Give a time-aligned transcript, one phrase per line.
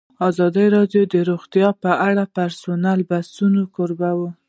[0.29, 4.29] ازادي راډیو د روغتیا په اړه د پرانیستو بحثونو کوربه وه.